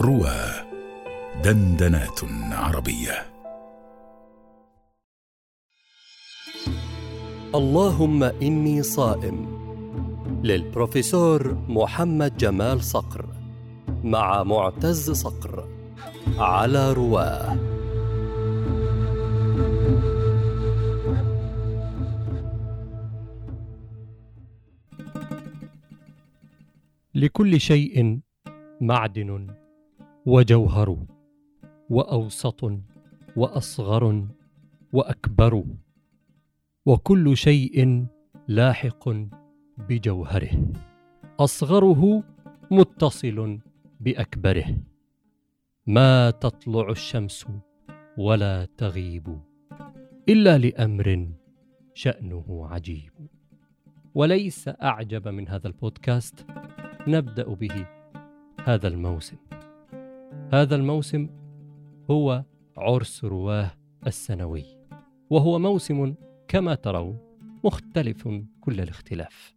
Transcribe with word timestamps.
روى 0.00 0.36
دندنات 1.44 2.20
عربية. 2.52 3.26
اللهم 7.54 8.22
إني 8.22 8.82
صائم. 8.82 9.56
للبروفيسور 10.44 11.54
محمد 11.68 12.36
جمال 12.36 12.84
صقر 12.84 13.26
مع 14.04 14.42
معتز 14.42 15.10
صقر 15.10 15.68
على 16.38 16.92
رواه 16.92 17.56
لكل 27.14 27.60
شيء 27.60 28.20
معدن. 28.80 29.65
وجوهر 30.26 31.06
وأوسط 31.90 32.72
وأصغر 33.36 34.26
وأكبر 34.92 35.64
وكل 36.86 37.36
شيء 37.36 38.06
لاحق 38.48 39.08
بجوهره. 39.78 40.72
أصغره 41.40 42.22
متصل 42.70 43.58
بأكبره. 44.00 44.78
ما 45.86 46.30
تطلع 46.30 46.90
الشمس 46.90 47.46
ولا 48.18 48.64
تغيب 48.64 49.40
إلا 50.28 50.58
لأمر 50.58 51.28
شأنه 51.94 52.66
عجيب. 52.70 53.12
وليس 54.14 54.68
أعجب 54.68 55.28
من 55.28 55.48
هذا 55.48 55.66
البودكاست. 55.66 56.46
نبدأ 57.08 57.54
به 57.54 57.86
هذا 58.64 58.88
الموسم. 58.88 59.45
هذا 60.52 60.76
الموسم 60.76 61.28
هو 62.10 62.44
عرس 62.76 63.24
رواه 63.24 63.70
السنوي 64.06 64.64
وهو 65.30 65.58
موسم 65.58 66.14
كما 66.48 66.74
ترون 66.74 67.18
مختلف 67.64 68.28
كل 68.60 68.80
الاختلاف. 68.80 69.54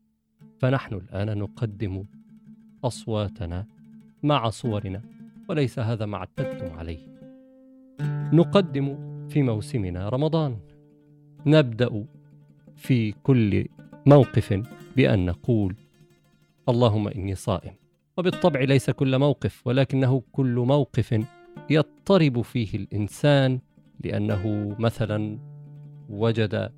فنحن 0.60 0.96
الآن 0.96 1.38
نقدم 1.38 2.06
أصواتنا 2.84 3.66
مع 4.24 4.50
صورنا 4.50 5.02
وليس 5.50 5.80
هذا 5.80 6.06
ما 6.06 6.18
اعتدتم 6.18 6.74
عليه. 6.78 7.08
نقدم 8.34 8.98
في 9.28 9.44
موسمنا 9.44 10.10
رمضان. 10.10 10.58
نبدأ 11.46 12.06
في 12.76 13.12
كل 13.12 13.66
موقف 14.06 14.64
بأن 14.96 15.26
نقول 15.26 15.76
اللهم 16.70 17.08
إني 17.08 17.36
صائم. 17.36 17.79
وبالطبع 18.20 18.60
ليس 18.60 18.90
كل 18.90 19.20
موقف 19.20 19.68
ولكنه 19.68 20.24
كل 20.32 20.56
موقف 20.56 21.26
يضطرب 21.70 22.42
فيه 22.42 22.78
الإنسان 22.78 23.60
لأنه 24.04 24.76
مثلا 24.80 25.40
وجد 26.10 26.72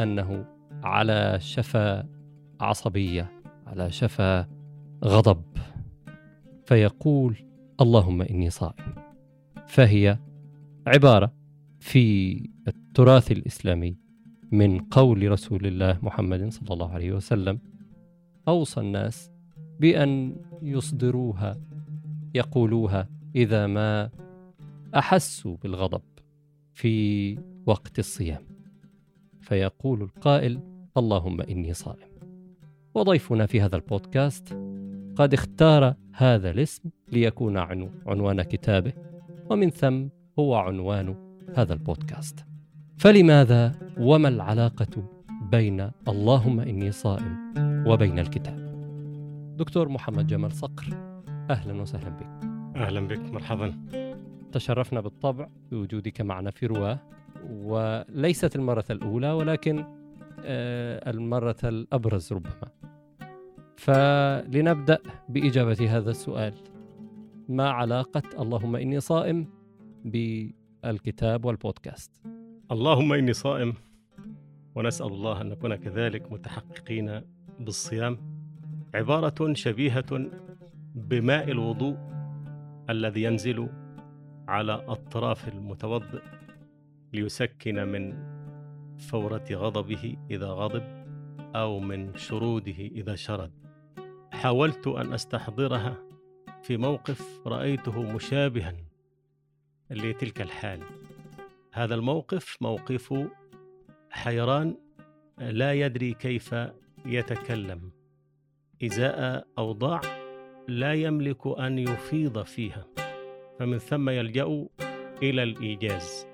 أنه 0.00 0.44
على 0.82 1.36
شفا 1.40 2.08
عصبية 2.60 3.32
على 3.66 3.90
شفا 3.90 4.48
غضب 5.04 5.42
فيقول 6.66 7.36
اللهم 7.80 8.22
إني 8.22 8.50
صائم 8.50 8.94
فهي 9.66 10.18
عبارة 10.86 11.32
في 11.80 12.34
التراث 12.68 13.32
الإسلامي 13.32 13.96
من 14.52 14.78
قول 14.78 15.30
رسول 15.30 15.66
الله 15.66 15.98
محمد 16.02 16.52
صلى 16.52 16.74
الله 16.74 16.92
عليه 16.92 17.12
وسلم 17.12 17.58
أوصى 18.48 18.80
الناس 18.80 19.37
بأن 19.80 20.36
يصدروها 20.62 21.56
يقولوها 22.34 23.08
إذا 23.36 23.66
ما 23.66 24.10
أحسوا 24.94 25.56
بالغضب 25.62 26.02
في 26.72 27.38
وقت 27.66 27.98
الصيام. 27.98 28.42
فيقول 29.40 30.02
القائل 30.02 30.60
اللهم 30.96 31.40
إني 31.40 31.74
صائم. 31.74 32.08
وضيفنا 32.94 33.46
في 33.46 33.60
هذا 33.60 33.76
البودكاست 33.76 34.58
قد 35.16 35.34
اختار 35.34 35.94
هذا 36.12 36.50
الاسم 36.50 36.90
ليكون 37.12 37.56
عنوان 38.06 38.42
كتابه 38.42 38.92
ومن 39.50 39.70
ثم 39.70 40.06
هو 40.38 40.54
عنوان 40.54 41.14
هذا 41.56 41.72
البودكاست. 41.72 42.44
فلماذا 42.96 43.74
وما 43.98 44.28
العلاقة 44.28 45.08
بين 45.50 45.90
اللهم 46.08 46.60
إني 46.60 46.92
صائم 46.92 47.52
وبين 47.86 48.18
الكتاب؟ 48.18 48.67
دكتور 49.58 49.88
محمد 49.88 50.26
جمال 50.26 50.52
صقر 50.52 50.86
أهلا 51.50 51.82
وسهلا 51.82 52.08
بك. 52.08 52.46
أهلا 52.76 53.00
بك 53.00 53.18
مرحبا. 53.32 53.74
تشرفنا 54.52 55.00
بالطبع 55.00 55.48
بوجودك 55.70 56.20
معنا 56.20 56.50
في 56.50 56.66
رواه 56.66 56.98
وليست 57.50 58.56
المرة 58.56 58.84
الأولى 58.90 59.32
ولكن 59.32 59.84
آه، 60.44 61.10
المرة 61.10 61.56
الأبرز 61.64 62.32
ربما. 62.32 62.68
فلنبدأ 63.76 64.98
بإجابة 65.28 65.96
هذا 65.96 66.10
السؤال. 66.10 66.54
ما 67.48 67.70
علاقة 67.70 68.22
اللهم 68.38 68.76
إني 68.76 69.00
صائم 69.00 69.46
بالكتاب 70.04 71.44
والبودكاست؟ 71.44 72.22
اللهم 72.72 73.12
إني 73.12 73.32
صائم 73.32 73.74
ونسأل 74.74 75.06
الله 75.06 75.40
أن 75.40 75.48
نكون 75.48 75.74
كذلك 75.74 76.32
متحققين 76.32 77.22
بالصيام. 77.60 78.37
عبارة 78.94 79.52
شبيهة 79.52 80.30
بماء 80.94 81.50
الوضوء 81.50 81.96
الذي 82.90 83.22
ينزل 83.22 83.68
على 84.48 84.72
أطراف 84.72 85.48
المتوضئ 85.48 86.22
ليسكن 87.12 87.88
من 87.88 88.14
فورة 88.98 89.44
غضبه 89.52 90.16
إذا 90.30 90.46
غضب 90.46 90.82
أو 91.56 91.80
من 91.80 92.16
شروده 92.16 92.78
إذا 92.78 93.14
شرد. 93.14 93.52
حاولت 94.32 94.86
أن 94.86 95.12
أستحضرها 95.12 95.96
في 96.62 96.76
موقف 96.76 97.46
رأيته 97.46 98.02
مشابها 98.02 98.76
لتلك 99.90 100.40
الحال. 100.40 100.82
هذا 101.72 101.94
الموقف 101.94 102.56
موقف 102.60 103.28
حيران 104.10 104.76
لا 105.38 105.72
يدري 105.72 106.14
كيف 106.14 106.54
يتكلم. 107.06 107.97
إزاء 108.84 109.46
اوضاع 109.58 110.00
لا 110.68 110.94
يملك 110.94 111.46
أن 111.58 111.78
يفيض 111.78 112.42
فيها 112.42 112.86
فمن 113.58 113.78
ثم 113.78 114.08
يلجأ 114.08 114.66
إلى 115.22 115.42
الإيجاز. 115.42 116.26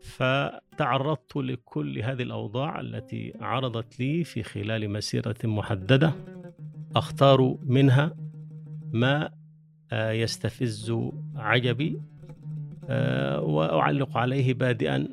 فتعرضت 0.00 1.36
لكل 1.36 1.98
هذه 2.02 2.22
الأوضاع 2.22 2.80
التي 2.80 3.32
عرضت 3.40 4.00
لي 4.00 4.24
في 4.24 4.42
خلال 4.42 4.90
مسيرة 4.90 5.36
محددة 5.44 6.12
أختار 6.96 7.56
منها 7.62 8.16
ما 8.92 9.30
آه، 9.92 10.10
يستفز 10.10 10.96
عجبي 11.36 12.00
آه، 12.88 13.40
وأعلق 13.40 14.16
عليه 14.16 14.54
بادئا 14.54 15.08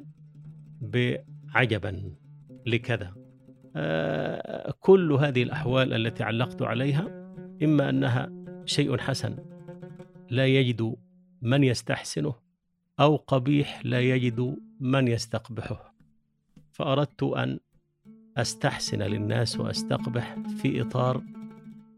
بعجبا 0.81 2.11
لكذا. 2.65 3.13
كل 4.79 5.11
هذه 5.11 5.43
الأحوال 5.43 5.93
التي 5.93 6.23
علقت 6.23 6.61
عليها 6.61 7.33
إما 7.63 7.89
أنها 7.89 8.31
شيء 8.65 8.97
حسن 8.97 9.35
لا 10.29 10.45
يجد 10.45 10.95
من 11.41 11.63
يستحسنه 11.63 12.35
أو 12.99 13.15
قبيح 13.15 13.85
لا 13.85 14.01
يجد 14.01 14.57
من 14.79 15.07
يستقبحه. 15.07 15.93
فأردت 16.71 17.23
أن 17.23 17.59
أستحسن 18.37 19.01
للناس 19.01 19.59
وأستقبح 19.59 20.35
في 20.61 20.81
إطار 20.81 21.21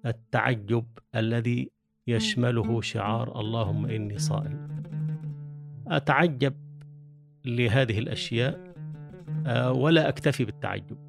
التعجب 0.05 0.85
الذي 1.15 1.71
يشمله 2.07 2.81
شعار 2.81 3.39
اللهم 3.39 3.85
إني 3.85 4.17
صائم. 4.17 4.83
أتعجب 5.87 6.53
لهذه 7.45 7.99
الأشياء 7.99 8.69
آه، 9.45 9.71
ولا 9.71 10.09
أكتفي 10.09 10.45
بالتعجب. 10.45 11.08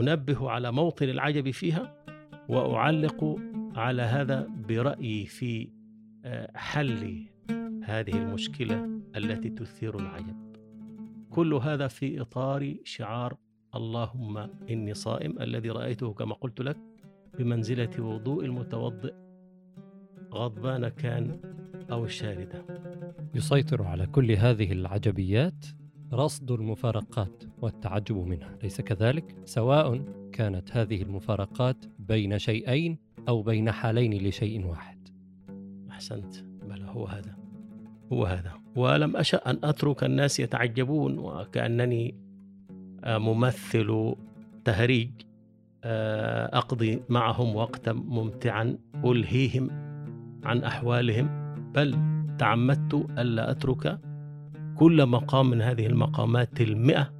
أنبه 0.00 0.50
على 0.50 0.72
موطن 0.72 1.08
العجب 1.08 1.50
فيها 1.50 2.04
وأعلق 2.48 3.36
على 3.74 4.02
هذا 4.02 4.46
برأيي 4.68 5.26
في 5.26 5.68
آه، 6.24 6.50
حل 6.54 7.26
هذه 7.84 8.12
المشكلة 8.12 9.00
التي 9.16 9.50
تثير 9.50 9.98
العجب. 9.98 10.56
كل 11.30 11.54
هذا 11.54 11.88
في 11.88 12.20
إطار 12.20 12.74
شعار 12.84 13.36
اللهم 13.74 14.38
إني 14.70 14.94
صائم 14.94 15.40
الذي 15.40 15.70
رأيته 15.70 16.12
كما 16.12 16.34
قلت 16.34 16.60
لك 16.60 16.76
بمنزلة 17.38 17.90
وضوء 17.98 18.44
المتوضئ 18.44 19.14
غضبان 20.34 20.88
كان 20.88 21.40
أو 21.92 22.06
شاردا 22.06 22.64
يسيطر 23.34 23.82
على 23.82 24.06
كل 24.06 24.32
هذه 24.32 24.72
العجبيات 24.72 25.66
رصد 26.12 26.50
المفارقات 26.50 27.44
والتعجب 27.62 28.16
منها. 28.16 28.58
ليس 28.62 28.80
كذلك؟ 28.80 29.36
سواء 29.44 30.04
كانت 30.32 30.76
هذه 30.76 31.02
المفارقات 31.02 31.76
بين 31.98 32.38
شيئين 32.38 32.98
أو 33.28 33.42
بين 33.42 33.70
حالين 33.70 34.28
لشيء 34.28 34.66
واحد. 34.66 35.08
أحسنت. 35.90 36.34
بلى 36.68 36.84
هو 36.84 37.06
هذا. 37.06 37.36
هو 38.12 38.24
هذا. 38.24 38.52
ولم 38.76 39.16
أشأ 39.16 39.50
أن 39.50 39.58
أترك 39.64 40.04
الناس 40.04 40.40
يتعجبون 40.40 41.18
وكأنني 41.18 42.14
آه، 43.04 43.18
ممثل 43.18 44.14
تهريج 44.64 45.10
آه، 45.84 46.58
أقضي 46.58 47.02
معهم 47.08 47.56
وقتا 47.56 47.92
ممتعا 47.92 48.78
ألهيهم 49.04 49.70
عن 50.44 50.64
أحوالهم. 50.64 51.54
بل 51.74 51.96
تعمدت 52.38 52.94
ألا 52.94 53.50
أترك 53.50 54.11
كل 54.76 55.06
مقام 55.06 55.50
من 55.50 55.62
هذه 55.62 55.86
المقامات 55.86 56.60
المئة 56.60 57.14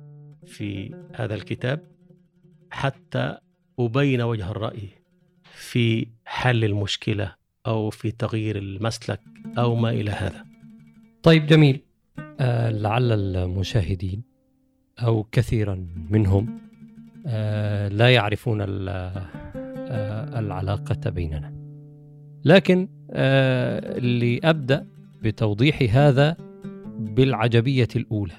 في 0.46 0.94
هذا 1.14 1.34
الكتاب 1.34 1.80
حتى 2.70 3.38
أبين 3.78 4.22
وجه 4.22 4.50
الرأي 4.50 4.88
في 5.44 6.06
حل 6.24 6.64
المشكلة 6.64 7.34
أو 7.66 7.90
في 7.90 8.10
تغيير 8.10 8.58
المسلك 8.58 9.20
أو 9.58 9.74
ما 9.74 9.90
إلى 9.90 10.10
هذا. 10.10 10.44
طيب 11.22 11.46
جميل. 11.46 11.80
آه 12.40 12.70
لعل 12.70 13.12
المشاهدين 13.12 14.22
أو 14.98 15.22
كثيرا 15.22 15.86
منهم 16.10 16.58
آه 17.26 17.88
لا 17.88 18.14
يعرفون 18.14 18.60
آه 18.60 20.38
العلاقة 20.38 21.10
بيننا. 21.10 21.52
لكن 22.44 22.88
آه 23.10 23.98
لأبدأ 23.98 24.86
بتوضيح 25.22 25.96
هذا 25.96 26.36
بالعجبية 27.04 27.88
الأولى 27.96 28.34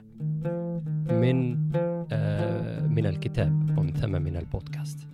من 1.12 1.57
آه 2.12 2.88
من 2.88 3.06
الكتاب 3.06 3.75
ومن 3.77 3.94
ثم 3.94 4.12
من 4.12 4.38
البودكاست. 4.38 5.07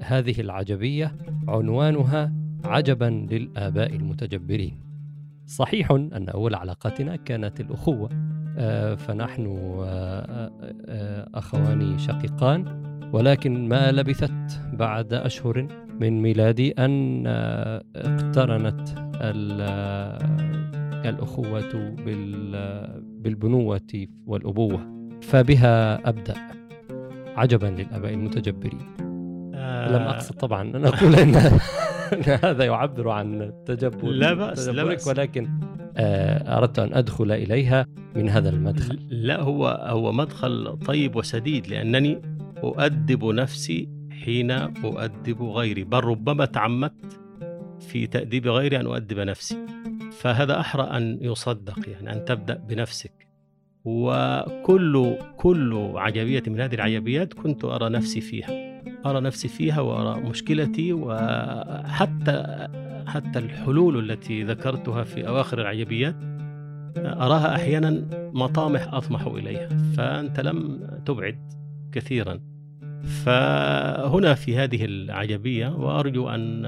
هذه 0.00 0.40
العجبية 0.40 1.16
عنوانها 1.48 2.32
عجبا 2.64 3.26
للآباء 3.30 3.96
المتجبرين. 3.96 4.80
صحيح 5.46 5.90
أن 5.90 6.28
أول 6.28 6.54
علاقاتنا 6.54 7.16
كانت 7.16 7.60
الأخوة 7.60 8.08
آه، 8.58 8.94
فنحن 8.94 9.46
آه، 9.84 11.28
أخوان 11.34 11.98
شقيقان 11.98 12.82
ولكن 13.12 13.68
ما 13.68 13.92
لبثت 13.92 14.60
بعد 14.72 15.12
أشهر 15.12 15.68
من 16.00 16.22
ميلادي 16.22 16.70
أن 16.70 17.26
اقترنت 17.96 18.88
الأخوة 21.04 21.94
بالبنوة 23.22 24.06
والأبوة 24.26 25.08
فبها 25.22 26.08
أبدأ 26.08 26.34
عجبا 27.36 27.66
للآباء 27.66 28.14
المتجبرين. 28.14 29.08
لم 29.88 30.02
أقصد 30.02 30.34
طبعا 30.34 30.62
أن 30.62 30.84
أقول 30.84 31.14
أن 31.14 31.34
هذا 32.44 32.64
يعبر 32.64 33.08
عن 33.08 33.42
التجبر 33.42 34.08
لا 34.08 34.34
بأس 34.34 34.68
لا 34.68 34.84
بأس. 34.84 35.08
ولكن 35.08 35.48
آه، 35.96 36.58
أردت 36.58 36.78
أن 36.78 36.94
أدخل 36.94 37.32
إليها 37.32 37.86
من 38.16 38.28
هذا 38.28 38.48
المدخل. 38.48 38.98
لا 39.10 39.40
هو 39.40 39.66
هو 39.86 40.12
مدخل 40.12 40.78
طيب 40.86 41.16
وسديد 41.16 41.68
لأنني 41.68 42.22
أؤدب 42.64 43.24
نفسي 43.24 43.88
حين 44.10 44.50
أؤدب 44.50 45.42
غيري. 45.42 45.84
بل 45.84 45.98
ربما 45.98 46.44
تعمدت 46.44 47.20
في 47.80 48.06
تأديب 48.06 48.46
غيري 48.46 48.80
أن 48.80 48.86
أؤدب 48.86 49.18
نفسي. 49.18 49.77
فهذا 50.20 50.60
أحرى 50.60 50.82
أن 50.82 51.18
يصدق 51.20 51.88
يعني 51.88 52.12
أن 52.12 52.24
تبدأ 52.24 52.54
بنفسك. 52.54 53.28
وكل 53.84 55.16
كل 55.36 55.92
عجبية 55.94 56.42
من 56.46 56.60
هذه 56.60 56.74
العجبيات 56.74 57.34
كنت 57.34 57.64
أرى 57.64 57.88
نفسي 57.88 58.20
فيها. 58.20 58.82
أرى 59.06 59.20
نفسي 59.20 59.48
فيها 59.48 59.80
وأرى 59.80 60.20
مشكلتي 60.20 60.92
وحتى 60.92 62.68
حتى 63.06 63.38
الحلول 63.38 64.10
التي 64.10 64.42
ذكرتها 64.42 65.04
في 65.04 65.28
أواخر 65.28 65.60
العجبيات 65.60 66.16
أراها 66.96 67.54
أحيانا 67.54 68.04
مطامح 68.34 68.94
أطمح 68.94 69.26
إليها. 69.26 69.68
فأنت 69.96 70.40
لم 70.40 70.80
تبعد 71.06 71.38
كثيرا. 71.92 72.40
فهنا 73.24 74.34
في 74.34 74.56
هذه 74.56 74.84
العجبية 74.84 75.68
وأرجو 75.68 76.28
أن 76.28 76.66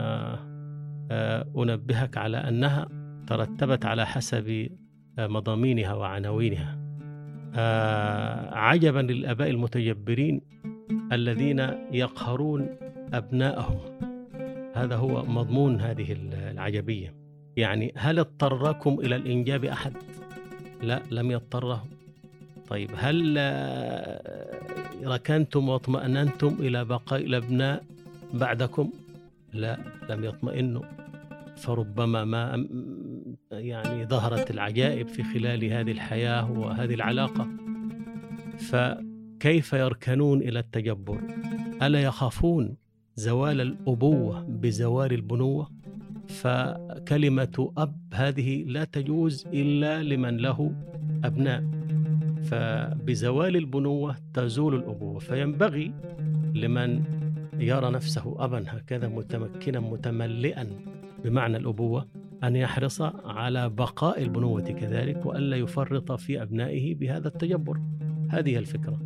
أنبهك 1.56 2.16
على 2.16 2.36
أنها 2.36 2.99
ترتبت 3.30 3.84
على 3.86 4.06
حسب 4.06 4.68
مضامينها 5.18 5.94
وعناوينها. 5.94 6.78
عجبا 8.52 8.98
للآباء 8.98 9.50
المتجبرين 9.50 10.40
الذين 11.12 11.58
يقهرون 11.92 12.68
أبناءهم 13.12 13.80
هذا 14.74 14.96
هو 14.96 15.24
مضمون 15.24 15.80
هذه 15.80 16.16
العجبية. 16.32 17.14
يعني 17.56 17.92
هل 17.96 18.18
اضطركم 18.18 19.00
إلى 19.00 19.16
الإنجاب 19.16 19.64
أحد؟ 19.64 19.92
لا 20.82 21.00
لم 21.10 21.30
يضطرهم 21.30 21.88
طيب 22.68 22.90
هل 22.96 23.36
ركنتم 25.04 25.68
واطمأننتم 25.68 26.56
إلى 26.60 26.84
بقاء 26.84 27.20
الأبناء 27.20 27.84
بعدكم؟ 28.34 28.90
لا 29.52 29.78
لم 30.10 30.24
يطمئنوا. 30.24 30.82
فربما 31.56 32.24
ما 32.24 32.66
يعني 33.60 34.06
ظهرت 34.06 34.50
العجائب 34.50 35.08
في 35.08 35.22
خلال 35.22 35.64
هذه 35.64 35.90
الحياة 35.90 36.50
وهذه 36.50 36.94
العلاقة. 36.94 37.48
ف 38.58 38.76
كيف 39.40 39.72
يركنون 39.72 40.42
إلى 40.42 40.58
التجبر؟ 40.58 41.20
ألا 41.82 42.02
يخافون 42.02 42.76
زوال 43.16 43.60
الأبوة 43.60 44.44
بزوال 44.48 45.12
البنوة؟ 45.12 45.70
فكلمة 46.28 47.72
أب 47.78 47.96
هذه 48.14 48.64
لا 48.64 48.84
تجوز 48.84 49.46
إلا 49.46 50.02
لمن 50.02 50.36
له 50.36 50.74
أبناء. 51.24 51.64
فبزوال 52.42 53.56
البنوة 53.56 54.16
تزول 54.34 54.74
الأبوة. 54.74 55.18
فينبغي 55.18 55.92
لمن 56.54 57.02
يرى 57.58 57.90
نفسه 57.90 58.44
ابا 58.44 58.64
هكذا 58.68 59.08
متمكنا 59.08 59.80
متملئا 59.80 60.66
بمعنى 61.24 61.56
الأبوة 61.56 62.06
أن 62.44 62.56
يحرص 62.56 63.02
على 63.24 63.68
بقاء 63.68 64.22
البنوة 64.22 64.62
كذلك 64.62 65.26
والا 65.26 65.56
يفرط 65.56 66.12
في 66.12 66.42
أبنائه 66.42 66.94
بهذا 66.94 67.28
التجبر. 67.28 67.80
هذه 68.30 68.56
الفكرة. 68.56 69.00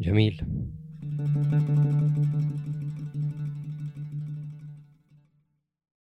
جميل. 0.00 0.40